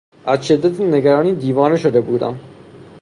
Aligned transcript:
از 0.25 0.47
شدت 0.47 0.81
نگرانی 0.81 1.35
دیوانه 1.35 1.77
شده 1.77 2.01
بودم. 2.01 2.39